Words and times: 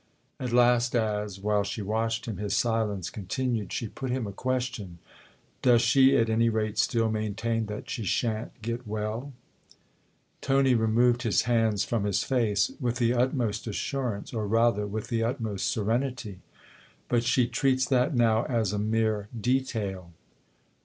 At 0.39 0.51
last 0.51 0.95
as, 0.95 1.39
while 1.39 1.63
she 1.63 1.83
watched 1.83 2.25
him, 2.25 2.37
his 2.37 2.57
silence 2.57 3.11
continued, 3.11 3.71
she 3.71 3.87
put 3.87 4.09
him 4.09 4.25
a 4.25 4.31
question." 4.31 4.97
Does 5.61 5.83
she 5.83 6.17
at 6.17 6.27
any 6.27 6.49
rate 6.49 6.79
still 6.79 7.11
maintain 7.11 7.67
that 7.67 7.87
she 7.87 8.03
shan't 8.03 8.59
get 8.63 8.87
well?" 8.87 9.31
Tony 10.41 10.73
removed 10.73 11.21
his 11.21 11.43
hands 11.43 11.83
from 11.85 12.05
his 12.05 12.23
face." 12.23 12.71
With 12.81 12.95
the 12.95 13.13
utmost 13.13 13.67
assurance 13.67 14.33
or 14.33 14.47
rather 14.47 14.87
with 14.87 15.09
the 15.09 15.21
utmost 15.21 15.67
serenity. 15.67 16.39
But 17.07 17.23
she 17.23 17.45
treats 17.45 17.85
that 17.85 18.15
now 18.15 18.45
as 18.45 18.73
a 18.73 18.79
mere 18.79 19.29
detail." 19.39 20.13